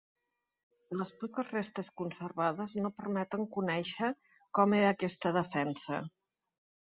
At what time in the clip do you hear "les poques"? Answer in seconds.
0.99-1.49